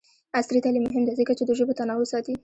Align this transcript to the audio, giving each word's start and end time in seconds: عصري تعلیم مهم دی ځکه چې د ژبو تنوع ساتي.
عصري 0.37 0.59
تعلیم 0.65 0.83
مهم 0.87 1.03
دی 1.07 1.13
ځکه 1.19 1.33
چې 1.37 1.43
د 1.45 1.51
ژبو 1.59 1.77
تنوع 1.79 2.05
ساتي. 2.11 2.33